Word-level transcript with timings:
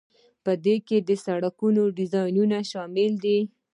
په 0.43 0.51
دې 0.65 0.75
کې 0.87 0.97
د 1.01 1.09
سړکونو 1.25 1.83
ډیزاین 1.97 2.51
شامل 2.71 3.11
دی. 3.23 3.39